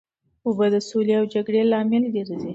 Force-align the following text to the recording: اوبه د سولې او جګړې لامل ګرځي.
اوبه 0.47 0.65
د 0.73 0.75
سولې 0.89 1.13
او 1.19 1.25
جګړې 1.33 1.61
لامل 1.71 2.03
ګرځي. 2.15 2.37